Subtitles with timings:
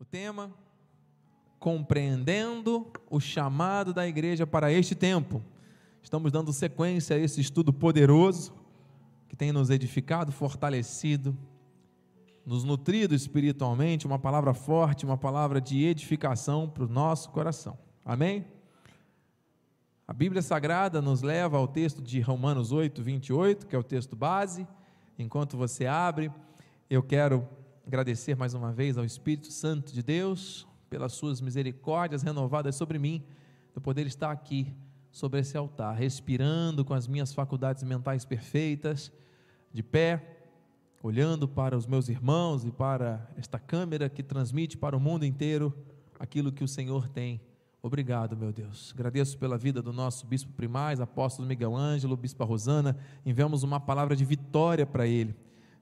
[0.00, 0.50] O tema:
[1.58, 5.42] Compreendendo o chamado da igreja para este tempo.
[6.02, 8.54] Estamos dando sequência a esse estudo poderoso
[9.28, 11.36] que tem nos edificado, fortalecido,
[12.46, 17.78] nos nutrido espiritualmente, uma palavra forte, uma palavra de edificação para o nosso coração.
[18.02, 18.46] Amém?
[20.08, 24.16] A Bíblia Sagrada nos leva ao texto de Romanos 8, 28, que é o texto
[24.16, 24.66] base.
[25.18, 26.32] Enquanto você abre,
[26.88, 27.46] eu quero
[27.86, 33.22] agradecer mais uma vez ao Espírito Santo de Deus pelas suas misericórdias renovadas sobre mim,
[33.74, 34.74] de poder estar aqui
[35.10, 39.12] sobre esse altar, respirando com as minhas faculdades mentais perfeitas,
[39.72, 40.40] de pé,
[41.02, 45.72] olhando para os meus irmãos e para esta câmera que transmite para o mundo inteiro
[46.18, 47.40] aquilo que o Senhor tem.
[47.82, 48.92] Obrigado, meu Deus.
[48.94, 52.96] Agradeço pela vida do nosso bispo primaz, apóstolo Miguel Ângelo, bispa Rosana.
[53.24, 55.34] Enviamos uma palavra de vitória para ele,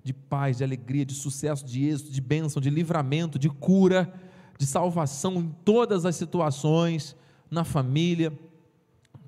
[0.09, 4.11] de paz, de alegria, de sucesso, de êxito, de bênção, de livramento, de cura,
[4.57, 7.15] de salvação em todas as situações,
[7.51, 8.33] na família,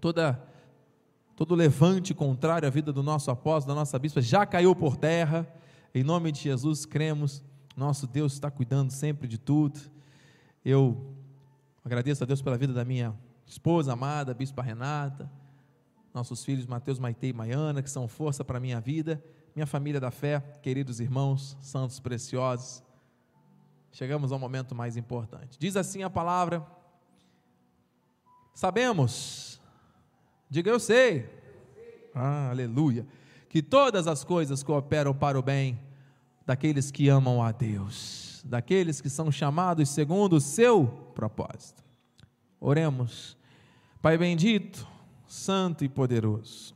[0.00, 0.42] toda
[1.36, 5.46] todo levante contrário à vida do nosso apóstolo, da nossa bispa, já caiu por terra.
[5.94, 7.42] Em nome de Jesus, cremos.
[7.76, 9.80] Nosso Deus está cuidando sempre de tudo.
[10.64, 11.14] Eu
[11.84, 13.14] agradeço a Deus pela vida da minha
[13.46, 15.30] esposa amada, bispa Renata,
[16.12, 19.22] nossos filhos Mateus, Maite e Maiana, que são força para a minha vida,
[19.54, 22.82] minha família da fé, queridos irmãos, santos preciosos.
[23.92, 25.58] Chegamos ao momento mais importante.
[25.58, 26.64] Diz assim a palavra:
[28.54, 29.60] Sabemos,
[30.48, 31.28] diga eu sei,
[32.14, 33.06] ah, aleluia,
[33.48, 35.78] que todas as coisas cooperam para o bem
[36.46, 41.82] daqueles que amam a Deus, daqueles que são chamados segundo o seu propósito.
[42.60, 43.36] Oremos,
[44.02, 44.88] Pai bendito,
[45.26, 46.74] santo e poderoso.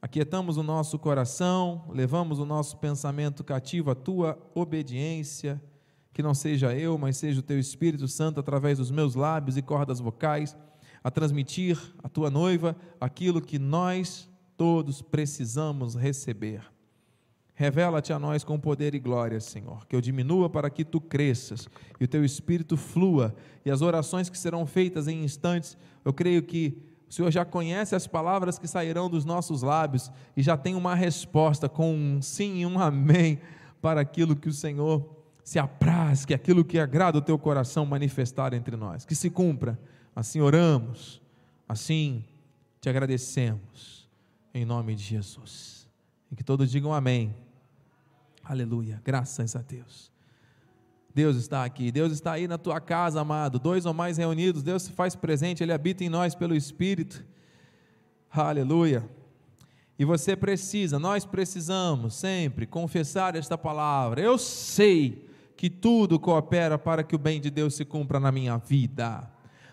[0.00, 5.60] Aquietamos o nosso coração, levamos o nosso pensamento cativo à tua obediência
[6.16, 9.60] que não seja eu, mas seja o teu Espírito Santo através dos meus lábios e
[9.60, 10.56] cordas vocais,
[11.04, 14.26] a transmitir à tua noiva aquilo que nós
[14.56, 16.62] todos precisamos receber.
[17.52, 21.68] Revela-te a nós com poder e glória, Senhor, que eu diminua para que tu cresças
[22.00, 26.42] e o teu espírito flua, e as orações que serão feitas em instantes, eu creio
[26.42, 30.74] que o Senhor já conhece as palavras que sairão dos nossos lábios e já tem
[30.74, 33.40] uma resposta com um sim e um amém
[33.80, 38.52] para aquilo que o Senhor se apraz que aquilo que agrada o teu coração manifestar
[38.52, 39.78] entre nós, que se cumpra.
[40.14, 41.22] Assim oramos,
[41.68, 42.24] assim
[42.80, 44.08] te agradecemos,
[44.52, 45.86] em nome de Jesus.
[46.32, 47.32] E que todos digam amém.
[48.42, 50.15] Aleluia, graças a Deus.
[51.16, 53.58] Deus está aqui, Deus está aí na tua casa, amado.
[53.58, 57.24] Dois ou mais reunidos, Deus se faz presente, Ele habita em nós pelo Espírito.
[58.30, 59.02] Aleluia.
[59.98, 64.20] E você precisa, nós precisamos sempre confessar esta palavra.
[64.20, 68.58] Eu sei que tudo coopera para que o bem de Deus se cumpra na minha
[68.58, 69.26] vida.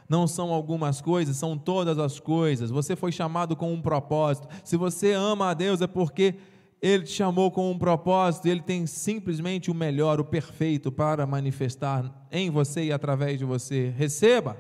[0.08, 2.72] Não são algumas coisas, são todas as coisas.
[2.72, 4.48] Você foi chamado com um propósito.
[4.64, 6.36] Se você ama a Deus, é porque
[6.84, 12.28] Ele te chamou com um propósito, Ele tem simplesmente o melhor, o perfeito para manifestar
[12.30, 13.94] em você e através de você.
[13.98, 14.58] Receba!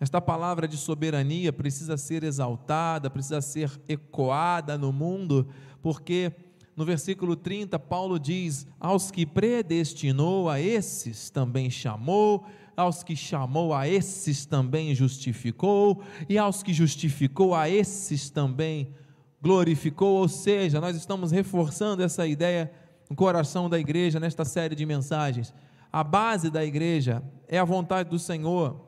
[0.00, 5.46] Esta palavra de soberania precisa ser exaltada, precisa ser ecoada no mundo,
[5.80, 6.32] porque
[6.76, 12.44] no versículo 30, Paulo diz: Aos que predestinou, a esses também chamou,
[12.76, 18.92] aos que chamou, a esses também justificou, e aos que justificou, a esses também
[19.40, 20.18] glorificou.
[20.18, 22.70] Ou seja, nós estamos reforçando essa ideia
[23.08, 25.52] no coração da igreja nesta série de mensagens.
[25.92, 28.80] A base da igreja é a vontade do Senhor,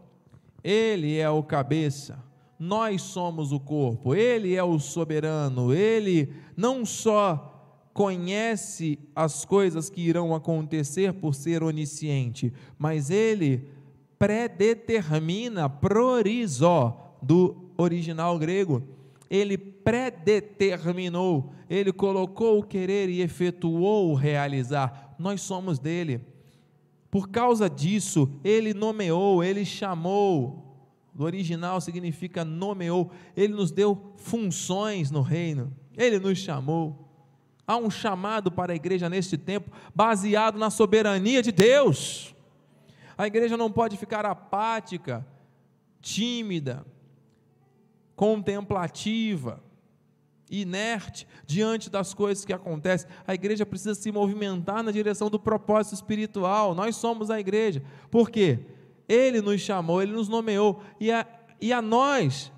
[0.63, 2.19] Ele é o cabeça.
[2.59, 7.53] Nós somos o corpo, Ele é o soberano, Ele não só
[7.93, 13.69] conhece as coisas que irão acontecer por ser onisciente, mas ele
[14.19, 18.83] predetermina, prorizó, do original grego.
[19.33, 25.15] Ele predeterminou, ele colocou o querer e efetuou o realizar.
[25.19, 26.21] Nós somos dele.
[27.11, 30.77] Por causa disso, ele nomeou, ele chamou.
[31.15, 33.11] Do original significa nomeou.
[33.35, 35.75] Ele nos deu funções no reino.
[35.97, 37.09] Ele nos chamou.
[37.67, 42.35] Há um chamado para a igreja neste tempo baseado na soberania de Deus.
[43.17, 45.27] A igreja não pode ficar apática,
[46.03, 46.85] tímida,
[48.23, 49.61] contemplativa,
[50.49, 53.11] inerte diante das coisas que acontecem.
[53.27, 56.73] A igreja precisa se movimentar na direção do propósito espiritual.
[56.73, 57.83] Nós somos a igreja.
[58.13, 58.61] Por quê?
[59.09, 61.27] Ele nos chamou, ele nos nomeou e a,
[61.61, 62.53] e a nós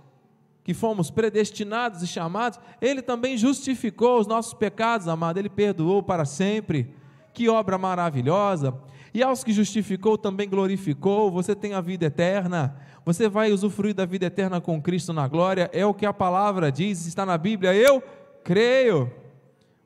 [0.62, 6.26] que fomos predestinados e chamados, Ele também justificou os nossos pecados, amado, Ele perdoou para
[6.26, 6.94] sempre.
[7.32, 8.74] Que obra maravilhosa!
[9.14, 14.06] E aos que justificou também glorificou, você tem a vida eterna, você vai usufruir da
[14.06, 17.74] vida eterna com Cristo na glória, é o que a palavra diz, está na Bíblia,
[17.74, 18.02] eu
[18.42, 19.12] creio.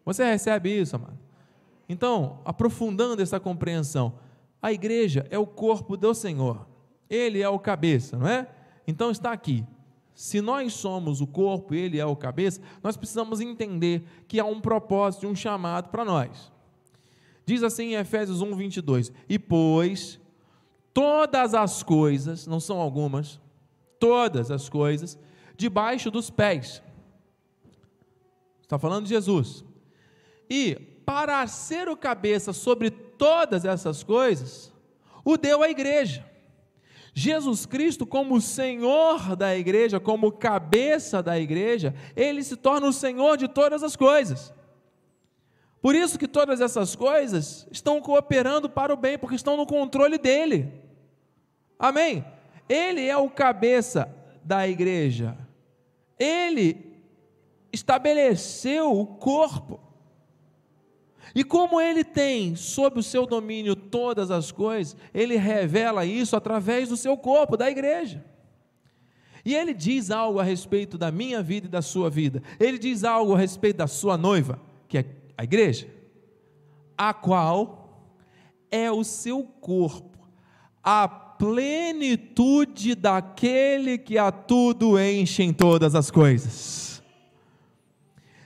[0.04, 1.18] Você recebe isso, amado?
[1.88, 4.14] Então, aprofundando essa compreensão,
[4.60, 6.66] a igreja é o corpo do Senhor,
[7.08, 8.46] ele é o cabeça, não é?
[8.86, 9.64] Então está aqui.
[10.14, 14.60] Se nós somos o corpo, ele é o cabeça, nós precisamos entender que há um
[14.60, 16.52] propósito, um chamado para nós.
[17.46, 20.20] Diz assim em Efésios 1, 22: E pois
[20.98, 23.40] todas as coisas, não são algumas,
[24.00, 25.16] todas as coisas,
[25.56, 26.82] debaixo dos pés.
[28.60, 29.64] Está falando de Jesus.
[30.50, 30.74] E
[31.06, 34.72] para ser o cabeça sobre todas essas coisas,
[35.24, 36.28] o deu à igreja.
[37.14, 43.36] Jesus Cristo, como Senhor da igreja, como cabeça da igreja, ele se torna o Senhor
[43.36, 44.52] de todas as coisas.
[45.80, 50.18] Por isso que todas essas coisas estão cooperando para o bem, porque estão no controle
[50.18, 50.87] dele.
[51.78, 52.24] Amém?
[52.68, 54.14] Ele é o cabeça
[54.44, 55.36] da igreja.
[56.18, 56.88] Ele
[57.72, 59.80] estabeleceu o corpo.
[61.34, 66.88] E como ele tem sob o seu domínio todas as coisas, ele revela isso através
[66.88, 68.24] do seu corpo, da igreja.
[69.44, 72.42] E ele diz algo a respeito da minha vida e da sua vida.
[72.58, 75.04] Ele diz algo a respeito da sua noiva, que é
[75.36, 75.88] a igreja,
[76.96, 78.02] a qual
[78.70, 80.18] é o seu corpo,
[80.82, 87.02] a plenitude daquele que a tudo enche em todas as coisas.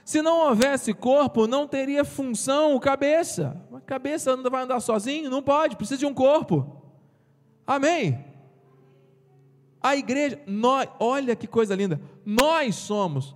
[0.05, 3.59] Se não houvesse corpo, não teria função o cabeça.
[3.73, 5.29] A cabeça não vai andar sozinho?
[5.29, 6.83] Não pode, precisa de um corpo.
[7.65, 8.23] Amém?
[9.81, 13.35] A igreja, nós, olha que coisa linda, nós somos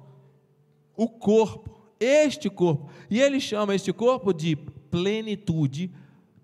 [0.95, 2.89] o corpo este corpo.
[3.09, 5.91] E ele chama este corpo de plenitude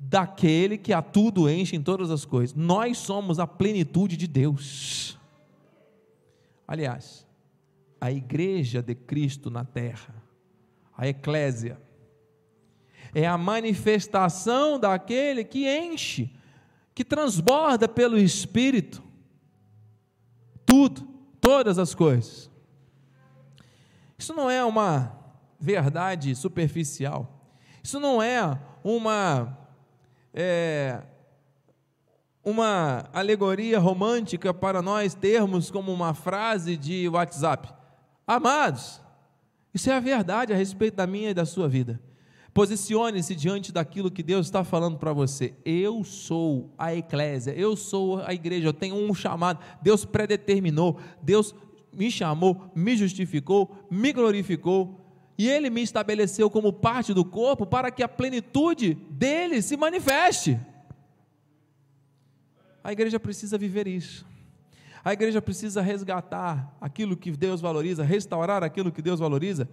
[0.09, 2.55] daquele que a tudo enche em todas as coisas.
[2.55, 5.17] Nós somos a plenitude de Deus.
[6.67, 7.25] Aliás,
[7.99, 10.13] a igreja de Cristo na terra,
[10.97, 11.81] a eclésia,
[13.15, 16.35] é a manifestação daquele que enche,
[16.93, 19.01] que transborda pelo Espírito
[20.65, 21.07] tudo,
[21.39, 22.49] todas as coisas.
[24.17, 25.17] Isso não é uma
[25.59, 27.47] verdade superficial.
[27.83, 29.62] Isso não é uma
[30.33, 31.01] é,
[32.43, 37.73] uma alegoria romântica para nós termos como uma frase de WhatsApp.
[38.25, 39.01] Amados,
[39.73, 42.01] isso é a verdade a respeito da minha e da sua vida.
[42.53, 45.55] Posicione-se diante daquilo que Deus está falando para você.
[45.65, 49.59] Eu sou a eclésia, eu sou a igreja, eu tenho um chamado.
[49.81, 51.55] Deus predeterminou, Deus
[51.91, 55.02] me chamou, me justificou, me glorificou
[55.37, 60.59] e ele me estabeleceu como parte do corpo para que a plenitude dele se manifeste.
[62.83, 64.25] A igreja precisa viver isso.
[65.03, 69.67] A igreja precisa resgatar aquilo que Deus valoriza, restaurar aquilo que Deus valoriza.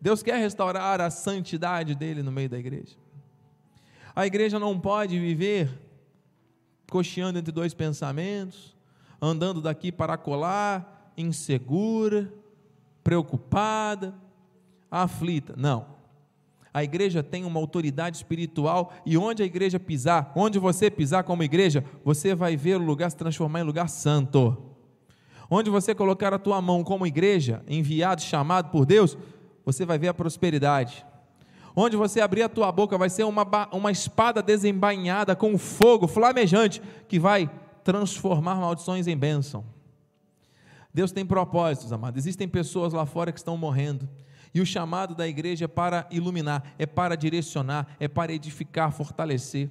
[0.00, 2.96] Deus quer restaurar a santidade dele no meio da igreja.
[4.14, 5.70] A igreja não pode viver
[6.88, 8.76] cocheando entre dois pensamentos,
[9.20, 12.32] andando daqui para colar, insegura,
[13.02, 14.14] preocupada
[14.90, 15.54] aflita.
[15.56, 15.96] Não.
[16.72, 21.42] A igreja tem uma autoridade espiritual e onde a igreja pisar, onde você pisar como
[21.42, 24.56] igreja, você vai ver o lugar se transformar em lugar santo.
[25.48, 29.16] Onde você colocar a tua mão como igreja, enviado, chamado por Deus,
[29.64, 31.06] você vai ver a prosperidade.
[31.74, 36.82] Onde você abrir a tua boca vai ser uma, uma espada desembainhada com fogo flamejante
[37.08, 37.50] que vai
[37.84, 39.64] transformar maldições em bênção.
[40.92, 42.18] Deus tem propósitos, amados.
[42.18, 44.08] Existem pessoas lá fora que estão morrendo.
[44.54, 49.70] E o chamado da igreja é para iluminar, é para direcionar, é para edificar, fortalecer.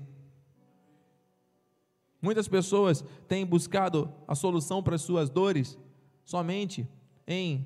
[2.22, 5.77] Muitas pessoas têm buscado a solução para as suas dores
[6.24, 6.88] somente
[7.27, 7.65] em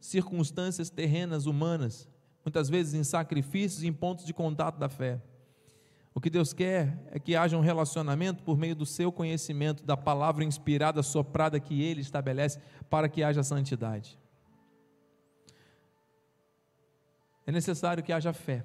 [0.00, 2.08] circunstâncias terrenas humanas,
[2.44, 5.20] muitas vezes em sacrifícios em pontos de contato da fé.
[6.14, 9.96] O que Deus quer é que haja um relacionamento por meio do seu conhecimento, da
[9.96, 14.18] palavra inspirada, soprada que Ele estabelece para que haja santidade.
[17.48, 18.62] É necessário que haja fé.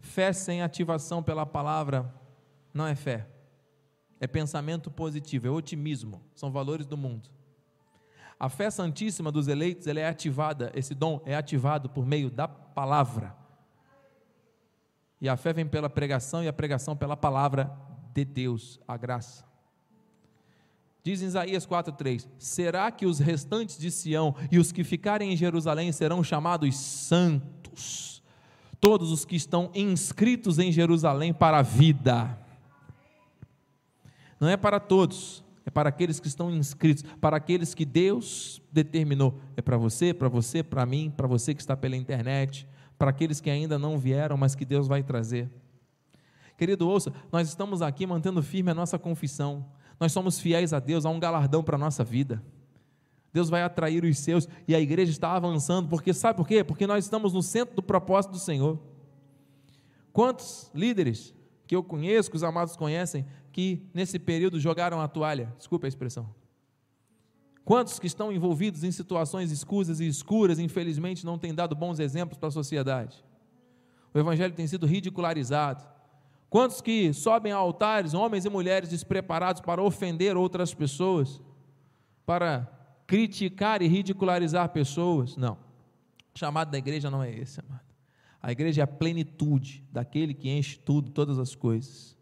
[0.00, 2.14] Fé sem ativação pela palavra
[2.74, 3.26] não é fé.
[4.20, 7.30] É pensamento positivo, é otimismo, são valores do mundo.
[8.38, 12.46] A fé santíssima dos eleitos, ela é ativada, esse dom é ativado por meio da
[12.46, 13.34] palavra.
[15.22, 17.74] E a fé vem pela pregação e a pregação pela palavra
[18.12, 19.49] de Deus, a graça.
[21.02, 25.36] Diz em Isaías 4:3: Será que os restantes de Sião e os que ficarem em
[25.36, 28.10] Jerusalém serão chamados santos?
[28.80, 32.36] todos os que estão inscritos em Jerusalém para a vida.
[34.40, 39.38] Não é para todos, é para aqueles que estão inscritos, para aqueles que Deus determinou.
[39.54, 42.66] É para você, para você, para mim, para você que está pela internet,
[42.98, 45.50] para aqueles que ainda não vieram, mas que Deus vai trazer.
[46.56, 49.66] Querido, ouça, nós estamos aqui mantendo firme a nossa confissão.
[50.00, 52.42] Nós somos fiéis a Deus, há um galardão para a nossa vida.
[53.32, 56.64] Deus vai atrair os seus e a igreja está avançando, porque sabe por quê?
[56.64, 58.80] Porque nós estamos no centro do propósito do Senhor.
[60.12, 61.34] Quantos líderes
[61.66, 65.52] que eu conheço, que os amados conhecem, que nesse período jogaram a toalha?
[65.58, 66.34] Desculpe a expressão.
[67.64, 72.38] Quantos que estão envolvidos em situações escusas e escuras, infelizmente, não têm dado bons exemplos
[72.38, 73.22] para a sociedade?
[74.12, 75.84] O evangelho tem sido ridicularizado.
[76.50, 81.40] Quantos que sobem a altares, homens e mulheres despreparados para ofender outras pessoas,
[82.26, 82.68] para
[83.06, 85.36] criticar e ridicularizar pessoas.
[85.36, 85.54] Não.
[86.34, 87.80] O chamado da igreja não é esse, amado.
[88.42, 92.16] A igreja é a plenitude daquele que enche tudo, todas as coisas.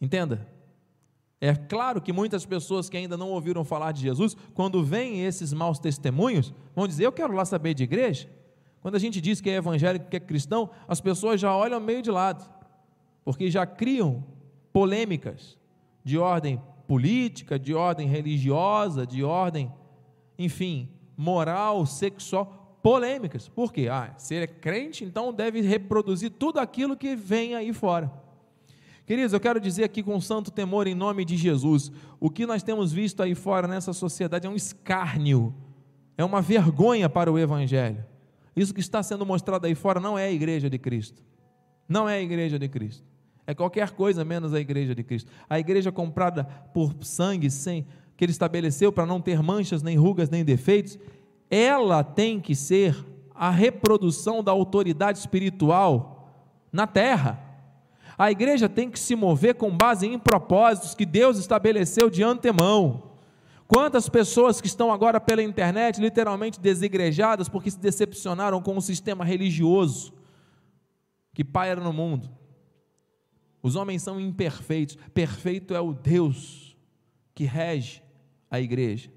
[0.00, 0.48] Entenda?
[1.40, 5.52] É claro que muitas pessoas que ainda não ouviram falar de Jesus, quando veem esses
[5.52, 8.30] maus testemunhos, vão dizer: Eu quero lá saber de igreja.
[8.80, 12.02] Quando a gente diz que é evangélico, que é cristão, as pessoas já olham meio
[12.02, 12.48] de lado,
[13.24, 14.24] porque já criam
[14.72, 15.58] polêmicas
[16.04, 19.72] de ordem política, de ordem religiosa, de ordem,
[20.38, 23.48] enfim, moral, sexual, polêmicas.
[23.48, 23.88] Por quê?
[23.90, 28.12] Ah, se ele é crente, então deve reproduzir tudo aquilo que vem aí fora.
[29.06, 32.62] Queridos, eu quero dizer aqui com santo temor em nome de Jesus, o que nós
[32.62, 35.54] temos visto aí fora nessa sociedade é um escárnio,
[36.16, 38.04] é uma vergonha para o Evangelho.
[38.54, 41.22] Isso que está sendo mostrado aí fora não é a igreja de Cristo.
[41.88, 43.11] Não é a igreja de Cristo.
[43.46, 45.30] É qualquer coisa menos a igreja de Cristo.
[45.48, 50.30] A igreja comprada por sangue, sem que ele estabeleceu para não ter manchas, nem rugas,
[50.30, 50.98] nem defeitos,
[51.50, 52.96] ela tem que ser
[53.34, 56.32] a reprodução da autoridade espiritual
[56.72, 57.52] na terra.
[58.16, 63.10] A igreja tem que se mover com base em propósitos que Deus estabeleceu de antemão.
[63.66, 69.24] Quantas pessoas que estão agora pela internet literalmente desigrejadas porque se decepcionaram com o sistema
[69.24, 70.12] religioso
[71.34, 72.28] que paira no mundo?
[73.62, 76.76] Os homens são imperfeitos, perfeito é o Deus
[77.34, 78.02] que rege
[78.50, 79.10] a igreja.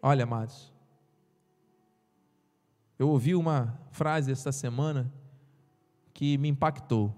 [0.00, 0.72] Olha, amados,
[2.98, 5.12] eu ouvi uma frase esta semana
[6.14, 7.14] que me impactou.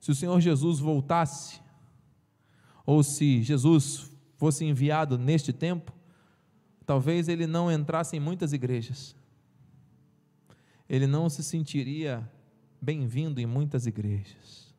[0.00, 1.60] Se o Senhor Jesus voltasse,
[2.84, 5.92] ou se Jesus fosse enviado neste tempo,
[6.84, 9.14] talvez ele não entrasse em muitas igrejas.
[10.88, 12.30] Ele não se sentiria
[12.80, 14.74] bem-vindo em muitas igrejas,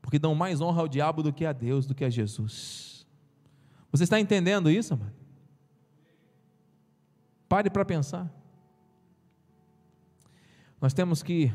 [0.00, 3.06] porque dão mais honra ao diabo do que a Deus, do que a Jesus.
[3.90, 5.12] Você está entendendo isso, mano?
[7.48, 8.32] Pare para pensar.
[10.80, 11.52] Nós temos que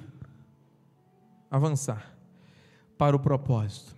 [1.50, 2.16] avançar
[2.98, 3.96] para o propósito.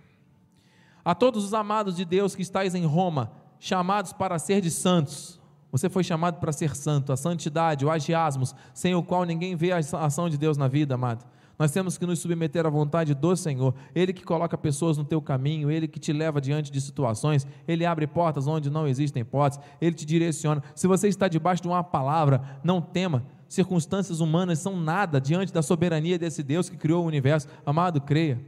[1.04, 5.40] A todos os amados de Deus que estáis em Roma, chamados para ser de santos,
[5.70, 9.70] você foi chamado para ser santo, a santidade, o agiasmos, sem o qual ninguém vê
[9.72, 11.24] a ação de Deus na vida, amado.
[11.60, 13.74] Nós temos que nos submeter à vontade do Senhor.
[13.94, 17.84] Ele que coloca pessoas no teu caminho, ele que te leva diante de situações, ele
[17.84, 20.62] abre portas onde não existem portas, ele te direciona.
[20.74, 23.26] Se você está debaixo de uma palavra, não tema.
[23.46, 27.46] Circunstâncias humanas são nada diante da soberania desse Deus que criou o universo.
[27.66, 28.40] Amado, creia.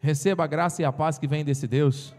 [0.00, 2.12] Receba a graça e a paz que vem desse Deus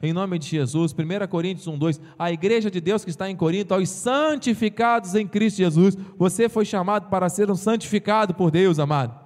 [0.00, 0.92] em nome de Jesus.
[0.92, 2.00] 1 Coríntios 1:2.
[2.16, 5.96] A igreja de Deus que está em Corinto, aos santificados em Cristo Jesus.
[6.16, 9.21] Você foi chamado para ser um santificado por Deus, amado.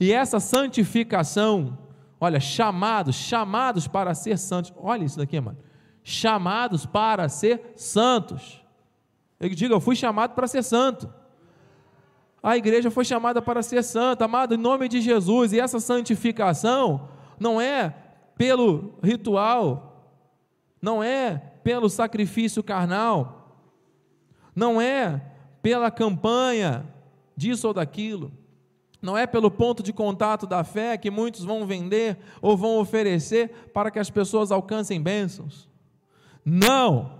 [0.00, 1.76] E essa santificação,
[2.20, 4.72] olha, chamados, chamados para ser santos.
[4.76, 5.58] Olha isso daqui, mano.
[6.02, 8.64] Chamados para ser santos.
[9.40, 11.12] Eu digo, eu fui chamado para ser santo.
[12.42, 15.52] A igreja foi chamada para ser santa, amado, em nome de Jesus.
[15.52, 17.94] E essa santificação não é
[18.36, 20.14] pelo ritual,
[20.80, 23.60] não é pelo sacrifício carnal,
[24.54, 25.20] não é
[25.60, 26.86] pela campanha
[27.36, 28.32] disso ou daquilo.
[29.00, 33.70] Não é pelo ponto de contato da fé que muitos vão vender ou vão oferecer
[33.72, 35.68] para que as pessoas alcancem bênçãos.
[36.44, 37.18] Não!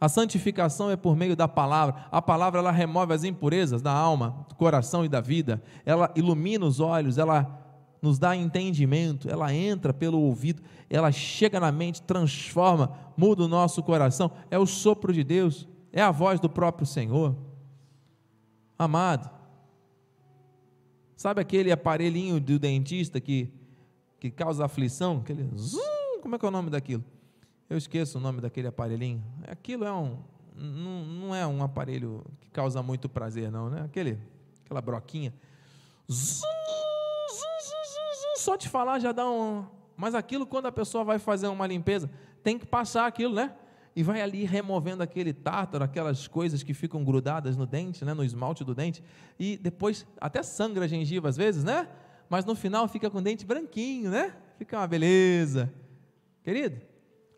[0.00, 2.06] A santificação é por meio da palavra.
[2.12, 5.62] A palavra ela remove as impurezas da alma, do coração e da vida.
[5.84, 7.60] Ela ilumina os olhos, ela
[8.02, 13.82] nos dá entendimento, ela entra pelo ouvido, ela chega na mente, transforma, muda o nosso
[13.82, 14.30] coração.
[14.50, 17.34] É o sopro de Deus, é a voz do próprio Senhor.
[18.78, 19.30] Amado,
[21.16, 23.52] Sabe aquele aparelhinho do dentista que,
[24.18, 25.18] que causa aflição?
[25.18, 27.04] Aquele zum, como é que é o nome daquilo?
[27.68, 29.22] Eu esqueço o nome daquele aparelhinho.
[29.46, 30.18] Aquilo é um,
[30.54, 33.82] não, não é um aparelho que causa muito prazer, não, né?
[33.82, 34.18] Aquele,
[34.64, 35.32] aquela broquinha.
[38.36, 39.66] Só te falar já dá um.
[39.96, 42.10] Mas aquilo, quando a pessoa vai fazer uma limpeza,
[42.42, 43.54] tem que passar aquilo, né?
[43.96, 48.12] E vai ali removendo aquele tártaro, aquelas coisas que ficam grudadas no dente, né?
[48.12, 49.02] no esmalte do dente.
[49.38, 51.88] E depois até sangra a gengiva às vezes, né?
[52.28, 54.34] Mas no final fica com o dente branquinho, né?
[54.58, 55.72] Fica uma beleza.
[56.42, 56.80] Querido,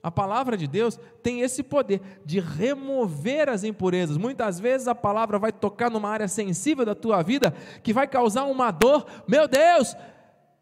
[0.03, 4.17] a palavra de Deus tem esse poder de remover as impurezas.
[4.17, 8.45] Muitas vezes a palavra vai tocar numa área sensível da tua vida que vai causar
[8.45, 9.05] uma dor.
[9.27, 9.97] Meu Deus,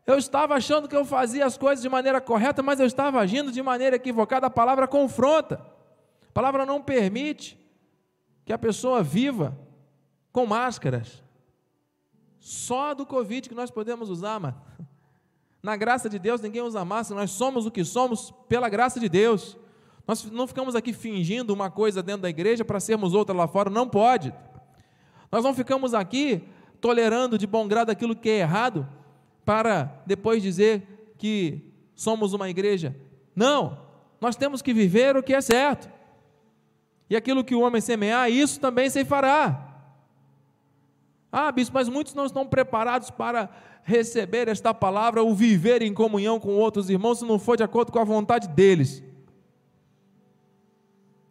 [0.07, 3.53] eu estava achando que eu fazia as coisas de maneira correta, mas eu estava agindo
[3.53, 4.47] de maneira equivocada.
[4.47, 5.74] A palavra confronta.
[6.35, 7.57] A palavra não permite
[8.45, 9.57] que a pessoa viva
[10.33, 11.23] com máscaras.
[12.41, 14.61] Só do Covid que nós podemos usar, mano.
[15.63, 19.09] Na graça de Deus, ninguém usa máscara, nós somos o que somos pela graça de
[19.09, 19.57] Deus.
[20.09, 23.71] Nós não ficamos aqui fingindo uma coisa dentro da igreja para sermos outra lá fora,
[23.71, 24.35] não pode.
[25.31, 26.43] Nós não ficamos aqui
[26.81, 28.89] tolerando de bom grado aquilo que é errado,
[29.45, 32.97] para depois dizer que somos uma igreja.
[33.37, 33.79] Não,
[34.21, 35.94] nós temos que viver o que é certo.
[37.09, 39.75] E aquilo que o homem semear, isso também se fará.
[41.31, 43.51] Ah, bispo, mas muitos não estão preparados para
[43.83, 47.93] receber esta palavra, o viver em comunhão com outros irmãos, se não for de acordo
[47.93, 49.03] com a vontade deles.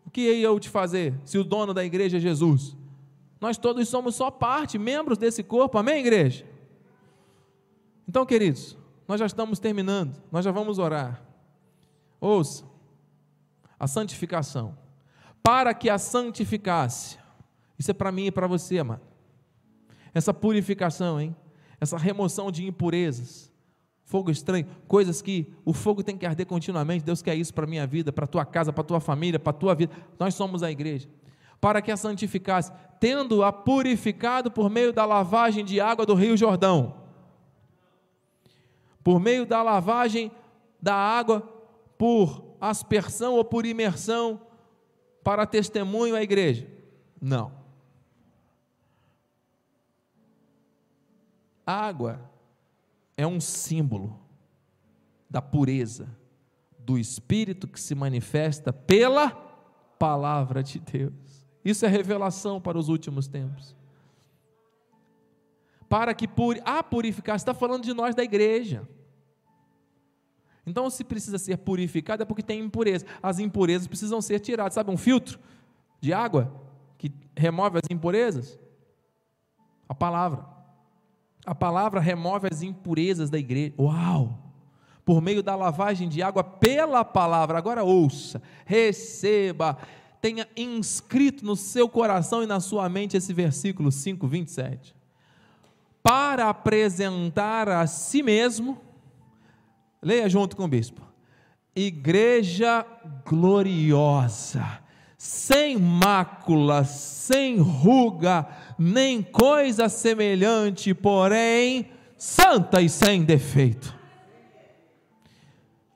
[0.05, 2.75] O que ia eu te fazer se o dono da igreja é Jesus?
[3.41, 6.45] Nós todos somos só parte, membros desse corpo, amém, igreja?
[8.07, 8.77] Então, queridos,
[9.07, 11.23] nós já estamos terminando, nós já vamos orar.
[12.21, 12.63] Ouça,
[13.79, 14.77] a santificação.
[15.43, 17.19] Para que a santificasse,
[17.77, 19.01] isso é para mim e para você, amado.
[20.13, 21.35] Essa purificação, hein?
[21.83, 23.51] essa remoção de impurezas,
[24.05, 27.03] fogo estranho, coisas que o fogo tem que arder continuamente.
[27.03, 29.93] Deus quer isso para minha vida, para tua casa, para tua família, para tua vida.
[30.17, 31.09] Nós somos a igreja.
[31.59, 37.01] Para que a santificasse, tendo-a purificado por meio da lavagem de água do Rio Jordão.
[39.03, 40.31] Por meio da lavagem
[40.81, 41.41] da água
[41.97, 44.39] por aspersão ou por imersão
[45.23, 46.67] para testemunho à igreja.
[47.21, 47.51] Não.
[51.65, 52.29] Água
[53.15, 54.19] é um símbolo
[55.29, 56.09] da pureza
[56.77, 59.29] do Espírito que se manifesta pela
[59.97, 61.13] palavra de Deus.
[61.63, 63.73] Isso é revelação para os últimos tempos.
[65.87, 68.87] Para que puri a purificar, está falando de nós da igreja.
[70.65, 73.05] Então, se precisa ser purificado, é porque tem impureza.
[73.21, 74.73] As impurezas precisam ser tiradas.
[74.73, 75.39] Sabe um filtro
[75.99, 76.53] de água
[76.97, 78.57] que remove as impurezas?
[79.87, 80.45] A palavra.
[81.45, 83.73] A palavra remove as impurezas da igreja.
[83.77, 84.39] Uau!
[85.03, 87.57] Por meio da lavagem de água pela palavra.
[87.57, 89.77] Agora ouça, receba,
[90.21, 94.95] tenha inscrito no seu coração e na sua mente esse versículo 5, 27.
[96.01, 98.77] Para apresentar a si mesmo,
[100.03, 101.01] leia junto com o bispo,
[101.75, 102.85] igreja
[103.25, 104.83] gloriosa
[105.23, 108.45] sem mácula, sem ruga,
[108.77, 113.97] nem coisa semelhante, porém santa e sem defeito.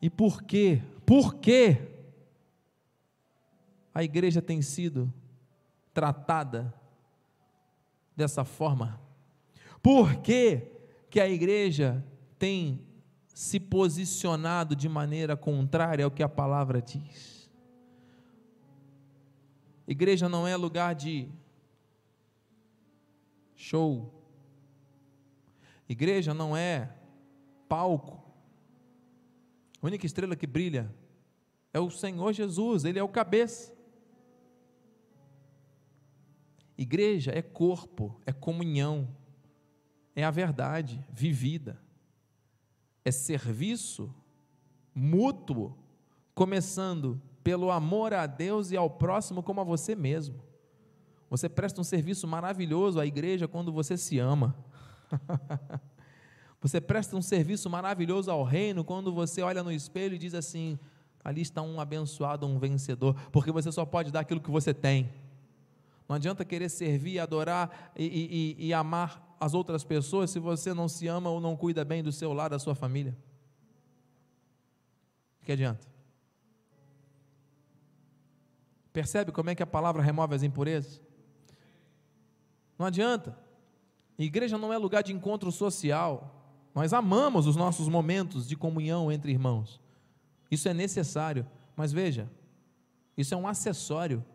[0.02, 0.82] E por quê?
[1.06, 1.78] Por quê
[3.94, 5.14] a igreja tem sido
[5.94, 6.74] tratada
[8.16, 8.98] dessa forma?
[9.84, 10.62] Por que,
[11.10, 12.02] que a igreja
[12.40, 12.87] tem
[13.38, 17.48] se posicionado de maneira contrária ao que a palavra diz?
[19.88, 21.30] Igreja não é lugar de
[23.56, 24.12] show.
[25.88, 26.92] Igreja não é
[27.70, 28.24] palco.
[29.84, 30.92] A única estrela que brilha
[31.72, 33.72] é o Senhor Jesus, Ele é o cabeça.
[36.76, 39.16] Igreja é corpo, é comunhão,
[40.16, 41.80] é a verdade vivida,
[43.08, 44.14] é serviço
[44.94, 45.78] mútuo,
[46.36, 50.36] começando pelo amor a Deus e ao próximo como a você mesmo.
[51.30, 54.54] Você presta um serviço maravilhoso à igreja quando você se ama.
[56.60, 60.78] você presta um serviço maravilhoso ao reino quando você olha no espelho e diz assim:
[61.24, 65.10] ali está um abençoado, um vencedor, porque você só pode dar aquilo que você tem.
[66.10, 70.88] Não adianta querer servir, adorar e, e, e amar as outras pessoas se você não
[70.88, 73.16] se ama ou não cuida bem do seu lar, da sua família.
[75.44, 75.88] Que adianta?
[78.92, 81.02] Percebe como é que a palavra remove as impurezas?
[82.78, 83.38] Não adianta.
[84.18, 86.34] igreja não é lugar de encontro social.
[86.74, 89.80] Nós amamos os nossos momentos de comunhão entre irmãos.
[90.50, 91.46] Isso é necessário.
[91.76, 92.30] Mas veja,
[93.16, 94.26] isso é um acessório.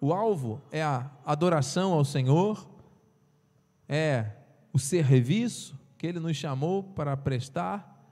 [0.00, 2.68] O alvo é a adoração ao Senhor,
[3.94, 4.24] é
[4.72, 8.02] o serviço que Ele nos chamou para prestar,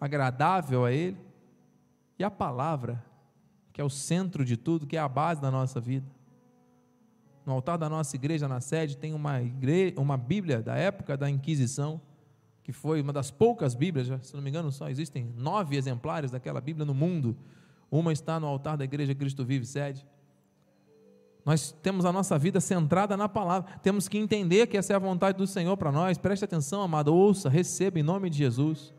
[0.00, 1.16] agradável a Ele,
[2.18, 3.00] e a palavra,
[3.72, 6.10] que é o centro de tudo, que é a base da nossa vida.
[7.46, 11.30] No altar da nossa igreja, na sede, tem uma, igreja, uma Bíblia da época da
[11.30, 12.00] Inquisição,
[12.64, 16.60] que foi uma das poucas Bíblias, se não me engano, só existem nove exemplares daquela
[16.60, 17.36] Bíblia no mundo.
[17.88, 20.04] Uma está no altar da igreja Cristo Vive Sede.
[21.44, 23.78] Nós temos a nossa vida centrada na palavra.
[23.78, 26.18] Temos que entender que essa é a vontade do Senhor para nós.
[26.18, 27.14] Preste atenção, amado.
[27.14, 28.92] Ouça, receba em nome de Jesus.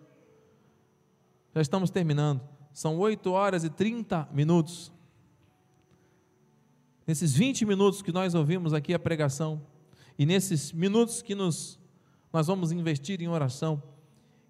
[1.54, 2.42] Já estamos terminando.
[2.74, 4.92] São 8 horas e 30 minutos.
[7.06, 9.62] Nesses 20 minutos que nós ouvimos aqui a pregação,
[10.18, 11.80] e nesses minutos que nos,
[12.32, 13.82] nós vamos investir em oração,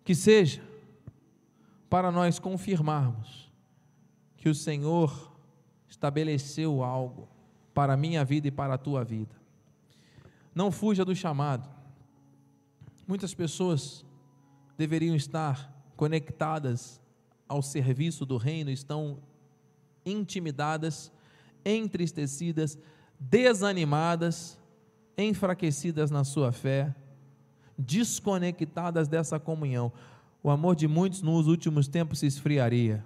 [0.04, 0.62] que seja
[1.89, 3.51] para nós confirmarmos
[4.38, 5.32] que o Senhor
[5.88, 7.30] estabeleceu algo
[7.73, 9.36] para a minha vida e para a tua vida.
[10.53, 11.69] Não fuja do chamado.
[13.07, 14.05] Muitas pessoas
[14.77, 17.01] deveriam estar conectadas
[17.47, 19.19] ao serviço do reino, estão
[20.05, 21.12] intimidadas,
[21.63, 22.77] entristecidas,
[23.19, 24.60] desanimadas,
[25.17, 26.95] enfraquecidas na sua fé,
[27.77, 29.91] desconectadas dessa comunhão.
[30.41, 33.03] O amor de muitos nos últimos tempos se esfriaria.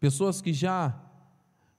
[0.00, 1.05] Pessoas que já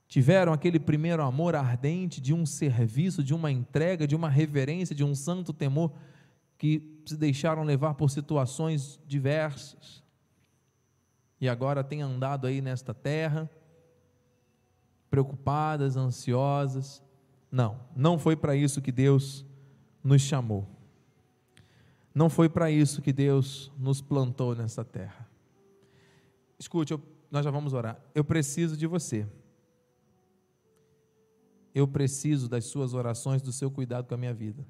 [0.07, 5.03] tiveram aquele primeiro amor ardente de um serviço, de uma entrega, de uma reverência, de
[5.03, 5.91] um santo temor,
[6.57, 10.03] que se deixaram levar por situações diversas.
[11.39, 13.49] E agora têm andado aí nesta terra,
[15.09, 17.03] preocupadas, ansiosas.
[17.51, 19.45] Não, não foi para isso que Deus
[20.03, 20.67] nos chamou.
[22.13, 25.29] Não foi para isso que Deus nos plantou nessa terra.
[26.57, 28.01] Escute, eu, nós já vamos orar.
[28.15, 29.27] Eu preciso de você.
[31.77, 34.65] Eu preciso das suas orações, do seu cuidado com a minha vida.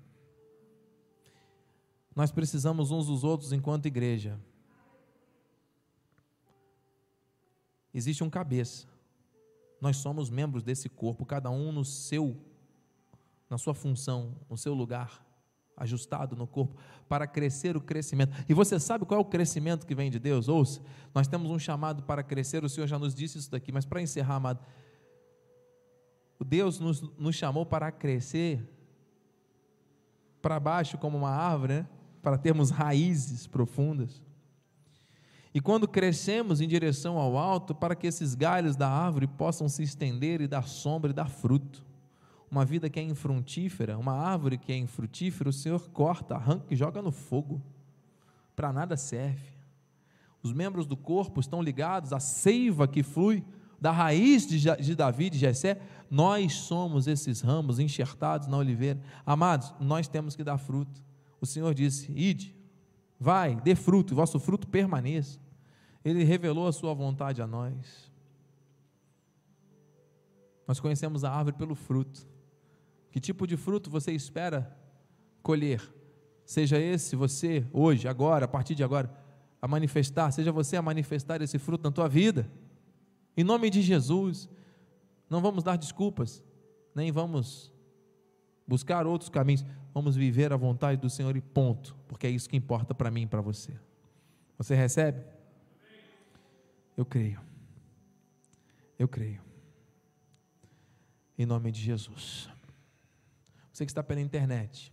[2.14, 4.38] Nós precisamos uns dos outros enquanto igreja.
[7.94, 8.88] Existe um cabeça.
[9.80, 12.36] Nós somos membros desse corpo, cada um no seu
[13.50, 15.26] na sua função, no seu lugar,
[15.78, 16.76] ajustado no corpo,
[17.08, 18.36] para crescer o crescimento.
[18.50, 20.50] E você sabe qual é o crescimento que vem de Deus?
[20.50, 20.82] Ouça,
[21.16, 24.02] nós temos um chamado para crescer, o Senhor já nos disse isso daqui, mas para
[24.02, 24.60] encerrar, amado,
[26.46, 28.68] Deus nos, nos chamou para crescer
[30.42, 31.88] para baixo como uma árvore, né?
[32.22, 34.22] para termos raízes profundas.
[35.54, 39.82] E quando crescemos em direção ao alto, para que esses galhos da árvore possam se
[39.82, 41.86] estender e dar sombra e dar fruto.
[42.50, 46.78] Uma vida que é infrutífera, uma árvore que é infrutífera, o Senhor corta, arranca e
[46.78, 47.62] joga no fogo.
[48.56, 49.52] Para nada serve.
[50.42, 53.44] Os membros do corpo estão ligados à seiva que flui
[53.80, 59.00] da raiz de, Davi, de Jessé, nós somos esses ramos enxertados na oliveira.
[59.26, 61.04] Amados, nós temos que dar fruto.
[61.42, 62.56] O Senhor disse: Ide,
[63.20, 65.40] vai, dê fruto, e vosso fruto permaneça.
[66.04, 68.12] Ele revelou a sua vontade a nós.
[70.68, 72.28] Nós conhecemos a árvore pelo fruto.
[73.12, 74.78] Que tipo de fruto você espera
[75.42, 75.82] colher?
[76.46, 79.12] Seja esse você, hoje, agora, a partir de agora,
[79.62, 82.50] a manifestar, seja você a manifestar esse fruto na tua vida.
[83.36, 84.50] Em nome de Jesus,
[85.30, 86.44] não vamos dar desculpas,
[86.96, 87.72] nem vamos
[88.68, 92.58] buscar outros caminhos, vamos viver a vontade do Senhor e ponto, porque é isso que
[92.58, 93.74] importa para mim e para você.
[94.58, 95.24] Você recebe?
[96.96, 97.40] Eu creio.
[98.98, 99.42] Eu creio.
[101.38, 102.50] Em nome de Jesus.
[103.72, 104.92] Você que está pela internet,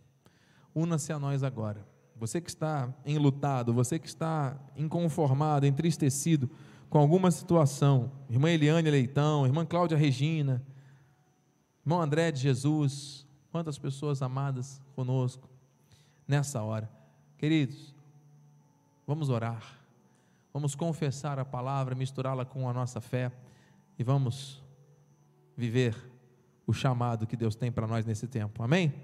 [0.74, 1.86] una-se a nós agora.
[2.16, 6.50] Você que está enlutado, você que está inconformado, entristecido,
[6.94, 10.62] com alguma situação, irmã Eliane Leitão, irmã Cláudia Regina,
[11.84, 15.50] irmão André de Jesus, quantas pessoas amadas conosco
[16.24, 16.88] nessa hora.
[17.36, 17.92] Queridos,
[19.04, 19.76] vamos orar,
[20.52, 23.32] vamos confessar a palavra, misturá-la com a nossa fé
[23.98, 24.62] e vamos
[25.56, 25.96] viver
[26.64, 28.94] o chamado que Deus tem para nós nesse tempo, amém?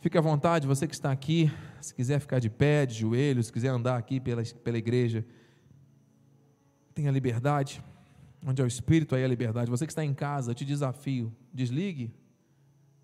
[0.00, 3.52] Fique à vontade, você que está aqui, se quiser ficar de pé, de joelhos, se
[3.52, 5.24] quiser andar aqui pela, pela igreja,
[6.94, 7.82] tenha liberdade.
[8.46, 9.70] Onde é o Espírito, aí é a liberdade.
[9.70, 12.12] Você que está em casa, te desafio, desligue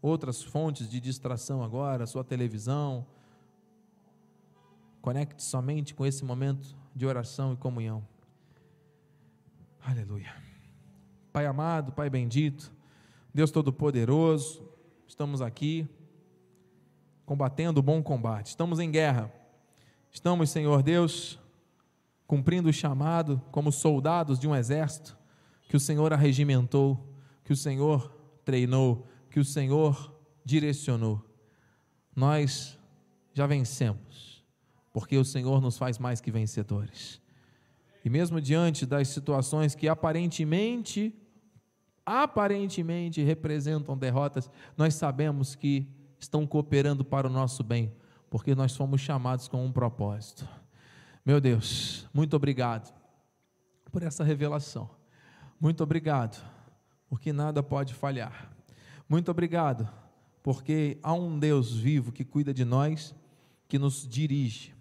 [0.01, 3.07] outras fontes de distração agora, sua televisão.
[5.03, 8.07] Conecte somente com esse momento de oração e comunhão.
[9.83, 10.35] Aleluia.
[11.33, 12.73] Pai amado, Pai bendito,
[13.33, 14.67] Deus Todo-Poderoso,
[15.07, 15.87] estamos aqui
[17.27, 18.47] combatendo o bom combate.
[18.47, 19.31] Estamos em guerra.
[20.11, 21.39] Estamos, Senhor Deus,
[22.27, 25.17] cumprindo o chamado como soldados de um exército
[25.69, 27.13] que o Senhor arregimentou,
[27.45, 28.13] que o Senhor
[28.45, 31.25] treinou, que o Senhor direcionou.
[32.15, 32.79] nós
[33.35, 34.43] já vencemos,
[34.93, 37.21] porque o Senhor nos faz mais que vencedores.
[38.03, 41.13] E mesmo diante das situações que aparentemente,
[42.07, 45.87] aparentemente representam derrotas, nós sabemos que
[46.19, 47.93] estão cooperando para o nosso bem,
[48.31, 50.49] porque nós fomos chamados com um propósito.
[51.27, 52.95] Meu Deus, muito obrigado
[53.91, 54.89] por essa revelação.
[55.61, 56.41] Muito obrigado,
[57.09, 58.49] porque nada pode falhar.
[59.09, 59.89] Muito obrigado,
[60.41, 63.13] porque há um Deus vivo que cuida de nós,
[63.67, 64.73] que nos dirige,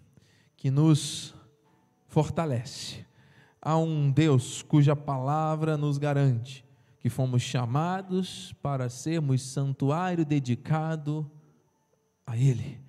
[0.56, 1.34] que nos
[2.06, 3.04] fortalece.
[3.60, 6.64] Há um Deus cuja palavra nos garante
[7.00, 11.28] que fomos chamados para sermos santuário dedicado
[12.24, 12.80] a Ele,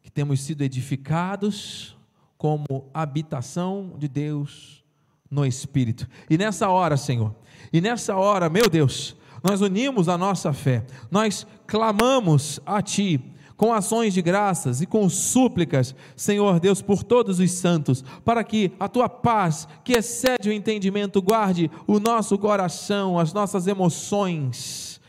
[0.00, 1.97] que temos sido edificados
[2.38, 4.84] como habitação de Deus
[5.30, 6.08] no Espírito.
[6.30, 7.34] E nessa hora, Senhor,
[7.72, 13.20] e nessa hora, meu Deus, nós unimos a nossa fé, nós clamamos a Ti
[13.56, 18.70] com ações de graças e com súplicas, Senhor Deus, por todos os santos, para que
[18.78, 25.00] a tua paz, que excede o entendimento, guarde o nosso coração, as nossas emoções,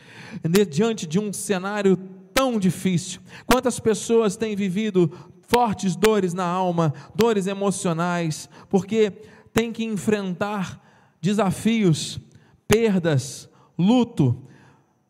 [0.68, 1.96] diante de um cenário
[2.34, 3.20] tão difícil.
[3.46, 5.12] Quantas pessoas têm vivido
[5.50, 9.10] fortes dores na alma, dores emocionais, porque
[9.52, 10.80] têm que enfrentar
[11.20, 12.20] desafios,
[12.68, 14.44] perdas, luto,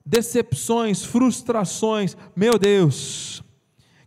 [0.04, 2.16] decepções, frustrações.
[2.34, 3.44] Meu Deus,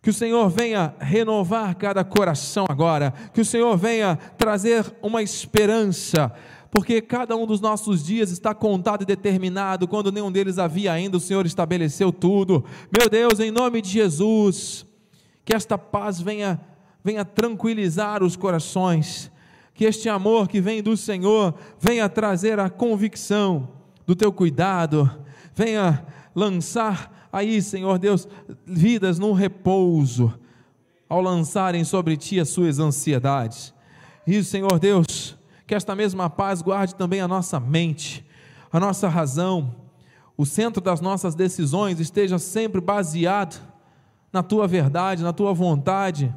[0.02, 6.34] que o Senhor venha renovar cada coração agora, que o Senhor venha trazer uma esperança,
[6.72, 11.18] porque cada um dos nossos dias está contado e determinado, quando nenhum deles havia ainda,
[11.18, 12.66] o Senhor estabeleceu tudo.
[12.92, 14.84] Meu Deus, em nome de Jesus,
[15.46, 16.60] que esta paz venha,
[17.04, 19.32] venha tranquilizar os corações,
[19.74, 23.70] que este amor que vem do Senhor venha trazer a convicção
[24.06, 25.10] do teu cuidado,
[25.56, 28.28] venha lançar aí, Senhor Deus,
[28.66, 30.34] vidas num repouso,
[31.10, 33.74] ao lançarem sobre ti as suas ansiedades.
[34.26, 38.26] E, Senhor Deus, que esta mesma paz guarde também a nossa mente,
[38.72, 39.76] a nossa razão,
[40.38, 43.73] o centro das nossas decisões esteja sempre baseado
[44.34, 46.34] na tua verdade, na tua vontade.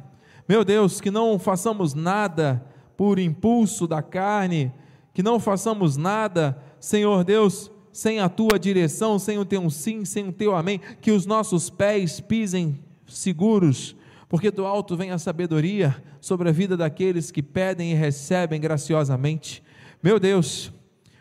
[0.47, 2.63] Meu Deus, que não façamos nada
[2.95, 4.71] por impulso da carne,
[5.13, 10.27] que não façamos nada, Senhor Deus, sem a tua direção, sem o teu sim, sem
[10.27, 13.95] o teu amém, que os nossos pés pisem seguros,
[14.29, 19.63] porque do alto vem a sabedoria sobre a vida daqueles que pedem e recebem graciosamente.
[20.03, 20.71] Meu Deus,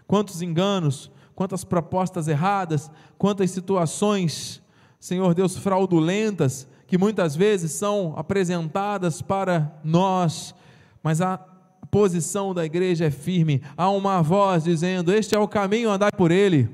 [0.07, 4.63] quantos enganos, quantas propostas erradas, quantas situações
[5.07, 10.53] Senhor Deus, fraudulentas, que muitas vezes são apresentadas para nós,
[11.01, 11.39] mas a
[11.93, 16.33] posição da igreja é firme, há uma voz dizendo: Este é o caminho, andai por
[16.33, 16.69] ele.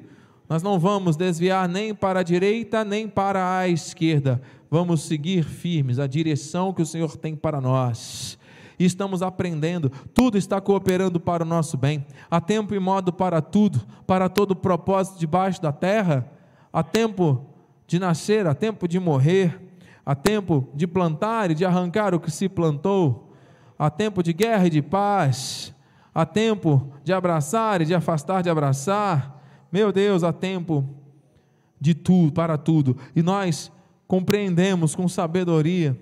[0.49, 4.41] Nós não vamos desviar nem para a direita, nem para a esquerda,
[4.71, 8.39] vamos seguir firmes a direção que o Senhor tem para nós.
[8.79, 12.07] E estamos aprendendo, tudo está cooperando para o nosso bem.
[12.31, 16.27] Há tempo e modo para tudo, para todo propósito debaixo da terra.
[16.73, 17.52] Há tempo
[17.93, 19.61] de nascer, há tempo de morrer,
[20.05, 23.35] há tempo de plantar e de arrancar o que se plantou,
[23.79, 25.75] há tempo de guerra e de paz,
[26.15, 29.39] há tempo de abraçar e de afastar de abraçar.
[29.71, 30.89] Meu Deus, há tempo
[31.79, 32.97] de tudo, para tudo.
[33.15, 33.71] E nós
[34.09, 35.95] compreendemos com sabedoria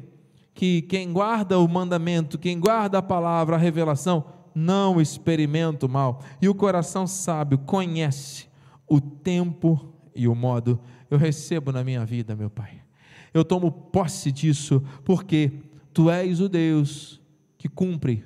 [0.54, 6.20] que quem guarda o mandamento, quem guarda a palavra, a revelação, não experimenta o mal.
[6.40, 8.46] E o coração sábio conhece
[8.86, 10.78] o tempo e o modo
[11.10, 12.82] eu recebo na minha vida, meu Pai.
[13.34, 15.52] Eu tomo posse disso, porque
[15.92, 17.20] Tu és o Deus
[17.58, 18.24] que cumpre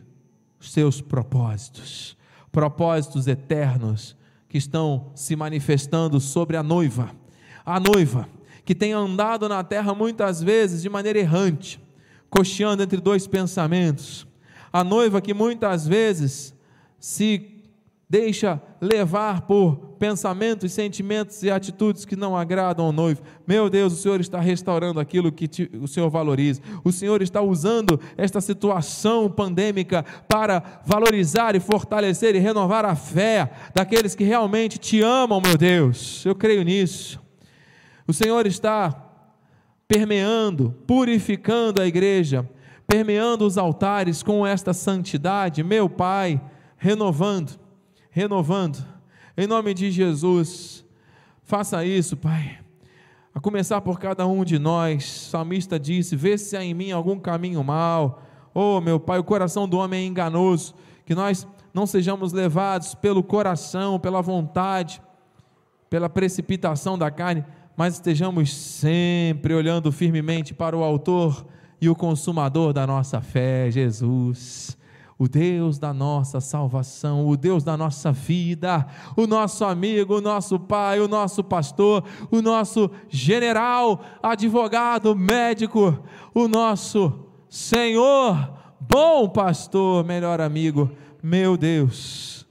[0.61, 2.17] os Seus propósitos,
[2.53, 4.17] propósitos eternos
[4.49, 7.11] que estão se manifestando sobre a noiva.
[7.65, 8.29] A noiva
[8.65, 11.81] que tem andado na terra muitas vezes de maneira errante,
[12.31, 14.27] cocheando entre dois pensamentos.
[14.73, 16.55] A noiva que muitas vezes
[16.99, 17.54] se
[18.15, 23.23] deixa levar por pensamentos, sentimentos e atitudes que não agradam ao noivo.
[23.45, 26.61] Meu Deus, o Senhor está restaurando aquilo que te, o Senhor valoriza.
[26.85, 33.51] O Senhor está usando esta situação pandêmica para valorizar e fortalecer e renovar a fé
[33.75, 36.25] daqueles que realmente te amam, meu Deus.
[36.25, 37.21] Eu creio nisso.
[38.07, 38.95] O Senhor está
[39.89, 42.49] permeando, purificando a igreja,
[42.87, 46.41] permeando os altares com esta santidade, meu Pai,
[46.77, 47.64] renovando
[48.15, 48.79] renovando.
[49.37, 50.85] Em nome de Jesus,
[51.43, 52.61] faça isso, Pai.
[53.35, 55.27] A começar por cada um de nós.
[55.27, 58.23] O salmista disse: Vê se há em mim algum caminho mal.
[58.55, 60.77] Oh, meu Pai, o coração do homem é enganoso.
[61.05, 65.03] Que nós não sejamos levados pelo coração, pela vontade,
[65.91, 67.45] pela precipitação da carne,
[67.77, 71.45] mas estejamos sempre olhando firmemente para o Autor
[71.81, 74.79] e o Consumador da nossa fé, Jesus
[75.19, 80.59] o Deus da nossa salvação, o Deus da nossa vida, o nosso amigo, o nosso
[80.59, 85.99] pai, o nosso pastor, o nosso general, advogado, médico,
[86.35, 90.91] o nosso Senhor, bom pastor, melhor amigo,
[91.23, 92.47] meu Deus,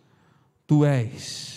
[0.66, 1.54] tu és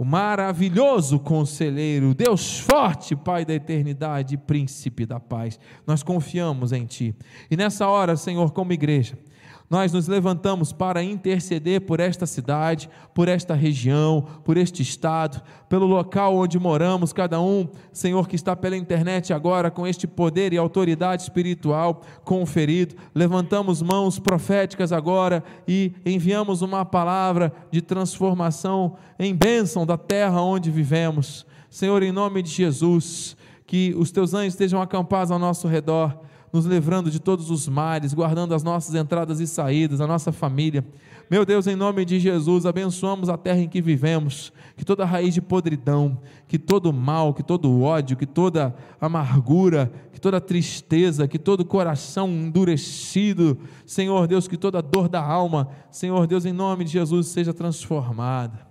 [0.00, 5.60] o maravilhoso conselheiro, Deus forte, Pai da eternidade, príncipe da paz.
[5.86, 7.14] Nós confiamos em Ti.
[7.50, 9.18] E nessa hora, Senhor, como igreja,
[9.70, 15.86] nós nos levantamos para interceder por esta cidade, por esta região, por este estado, pelo
[15.86, 20.58] local onde moramos, cada um, Senhor, que está pela internet agora com este poder e
[20.58, 22.96] autoridade espiritual conferido.
[23.14, 30.68] Levantamos mãos proféticas agora e enviamos uma palavra de transformação em bênção da terra onde
[30.68, 31.46] vivemos.
[31.70, 33.36] Senhor, em nome de Jesus,
[33.68, 38.12] que os teus anjos estejam acampados ao nosso redor nos livrando de todos os males,
[38.12, 40.84] guardando as nossas entradas e saídas, a nossa família.
[41.30, 45.32] Meu Deus, em nome de Jesus, abençoamos a terra em que vivemos, que toda raiz
[45.32, 51.38] de podridão, que todo mal, que todo ódio, que toda amargura, que toda tristeza, que
[51.38, 56.90] todo coração endurecido, Senhor Deus, que toda dor da alma, Senhor Deus, em nome de
[56.90, 58.69] Jesus, seja transformada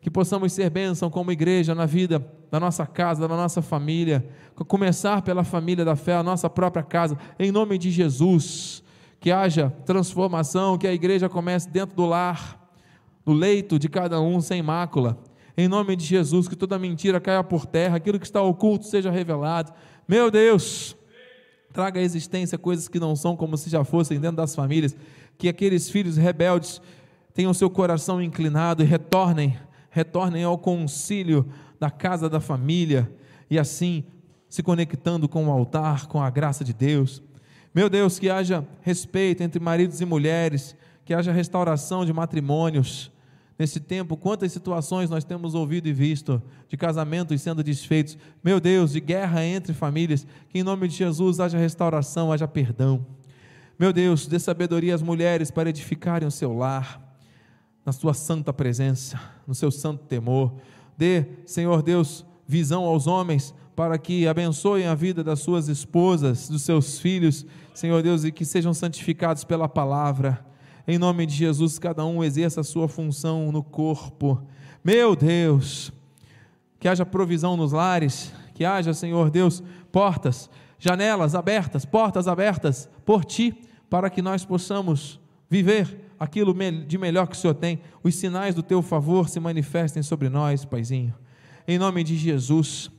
[0.00, 4.28] que possamos ser bênção como igreja na vida da nossa casa, da nossa família,
[4.66, 8.82] começar pela família da fé, a nossa própria casa, em nome de Jesus,
[9.20, 12.70] que haja transformação, que a igreja comece dentro do lar,
[13.26, 15.18] no leito de cada um, sem mácula,
[15.56, 19.10] em nome de Jesus, que toda mentira caia por terra, aquilo que está oculto seja
[19.10, 19.72] revelado,
[20.06, 20.96] meu Deus,
[21.72, 24.96] traga à existência coisas que não são como se já fossem dentro das famílias,
[25.36, 26.80] que aqueles filhos rebeldes
[27.34, 29.56] tenham seu coração inclinado e retornem
[29.98, 31.48] retornem ao concílio
[31.80, 33.12] da casa da família
[33.50, 34.04] e assim
[34.48, 37.20] se conectando com o altar, com a graça de Deus.
[37.74, 43.10] Meu Deus, que haja respeito entre maridos e mulheres, que haja restauração de matrimônios.
[43.58, 48.16] Nesse tempo, quantas situações nós temos ouvido e visto de casamentos sendo desfeitos.
[48.42, 53.04] Meu Deus, de guerra entre famílias, que em nome de Jesus haja restauração, haja perdão.
[53.76, 57.07] Meu Deus, dê sabedoria às mulheres para edificarem o seu lar
[57.88, 60.52] na sua santa presença, no seu santo temor.
[60.94, 66.60] Dê, Senhor Deus, visão aos homens para que abençoem a vida das suas esposas, dos
[66.60, 70.44] seus filhos, Senhor Deus, e que sejam santificados pela palavra.
[70.86, 74.38] Em nome de Jesus, cada um exerça a sua função no corpo.
[74.84, 75.90] Meu Deus,
[76.78, 83.24] que haja provisão nos lares, que haja, Senhor Deus, portas, janelas abertas, portas abertas por
[83.24, 86.54] ti, para que nós possamos viver aquilo
[86.86, 90.64] de melhor que o Senhor tem, os sinais do teu favor se manifestem sobre nós,
[90.64, 91.14] Paizinho.
[91.66, 92.90] Em nome de Jesus,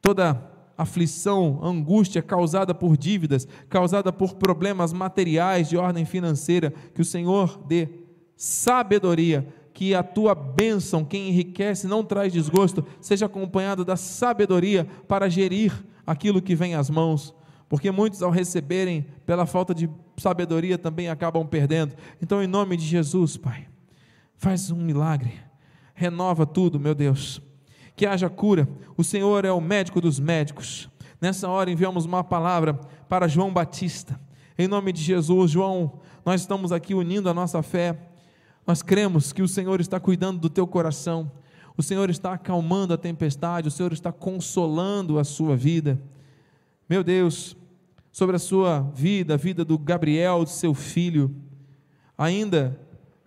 [0.00, 0.42] toda
[0.76, 7.60] aflição, angústia causada por dívidas, causada por problemas materiais de ordem financeira, que o Senhor
[7.66, 7.88] dê
[8.36, 15.28] sabedoria, que a tua bênção, quem enriquece, não traz desgosto, seja acompanhado da sabedoria para
[15.28, 15.72] gerir
[16.06, 17.34] aquilo que vem às mãos
[17.68, 21.94] porque muitos, ao receberem pela falta de sabedoria, também acabam perdendo.
[22.20, 23.68] Então, em nome de Jesus, Pai,
[24.36, 25.34] faz um milagre,
[25.94, 27.42] renova tudo, meu Deus,
[27.94, 28.66] que haja cura.
[28.96, 30.88] O Senhor é o médico dos médicos.
[31.20, 32.74] Nessa hora, enviamos uma palavra
[33.08, 34.18] para João Batista.
[34.56, 37.98] Em nome de Jesus, João, nós estamos aqui unindo a nossa fé.
[38.66, 41.30] Nós cremos que o Senhor está cuidando do teu coração.
[41.76, 46.00] O Senhor está acalmando a tempestade, o Senhor está consolando a sua vida.
[46.88, 47.54] Meu Deus,
[48.10, 51.36] sobre a sua vida, a vida do Gabriel, do seu filho,
[52.16, 52.80] ainda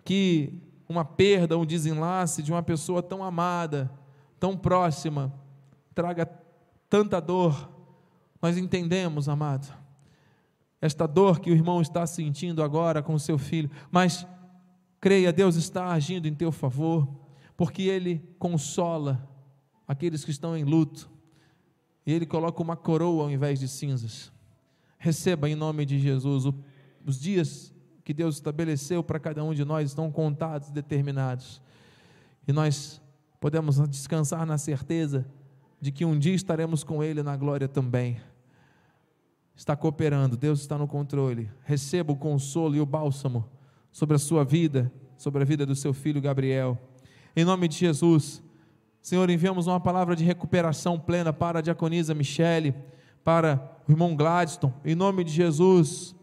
[0.04, 3.88] que uma perda, um desenlace de uma pessoa tão amada,
[4.40, 5.32] tão próxima,
[5.94, 6.26] traga
[6.90, 7.70] tanta dor,
[8.42, 9.72] nós entendemos, amado,
[10.80, 14.26] esta dor que o irmão está sentindo agora com o seu filho, mas
[15.00, 17.08] creia, Deus está agindo em teu favor,
[17.56, 19.24] porque Ele consola
[19.86, 21.11] aqueles que estão em luto,
[22.06, 24.32] e Ele coloca uma coroa ao invés de cinzas.
[24.98, 26.46] Receba em nome de Jesus.
[26.46, 26.54] O,
[27.04, 27.72] os dias
[28.04, 31.62] que Deus estabeleceu para cada um de nós estão contados, determinados.
[32.46, 33.00] E nós
[33.40, 35.26] podemos descansar na certeza
[35.80, 38.20] de que um dia estaremos com Ele na glória também.
[39.54, 41.50] Está cooperando, Deus está no controle.
[41.64, 43.48] Receba o consolo e o bálsamo
[43.90, 46.78] sobre a sua vida, sobre a vida do seu filho Gabriel.
[47.36, 48.42] Em nome de Jesus.
[49.02, 52.72] Senhor, enviamos uma palavra de recuperação plena para a diaconisa Michele,
[53.24, 56.14] para o irmão Gladstone, em nome de Jesus.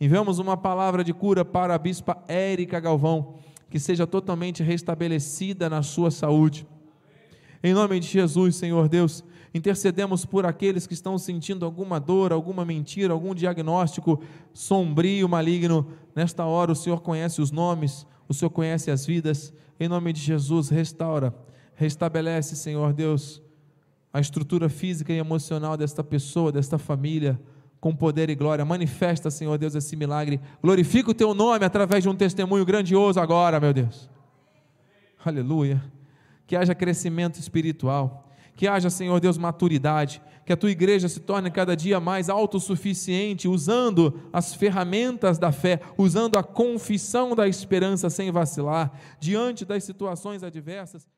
[0.00, 3.34] Enviamos uma palavra de cura para a bispa Érica Galvão,
[3.68, 6.64] que seja totalmente restabelecida na sua saúde.
[7.60, 9.24] Em nome de Jesus, Senhor Deus,
[9.54, 14.20] Intercedemos por aqueles que estão sentindo alguma dor, alguma mentira, algum diagnóstico
[14.52, 15.86] sombrio, maligno.
[16.14, 19.52] Nesta hora, o Senhor conhece os nomes, o Senhor conhece as vidas.
[19.80, 21.34] Em nome de Jesus, restaura,
[21.78, 23.40] restabelece, Senhor Deus,
[24.12, 27.40] a estrutura física e emocional desta pessoa, desta família
[27.80, 28.64] com poder e glória.
[28.64, 30.40] Manifesta, Senhor Deus, esse milagre.
[30.60, 34.10] Glorifica o teu nome através de um testemunho grandioso agora, meu Deus.
[35.24, 35.80] Aleluia.
[36.48, 38.28] Que haja crescimento espiritual.
[38.56, 40.20] Que haja, Senhor Deus, maturidade.
[40.44, 45.80] Que a tua igreja se torne cada dia mais autossuficiente, usando as ferramentas da fé,
[45.96, 51.08] usando a confissão da esperança sem vacilar, diante das situações adversas.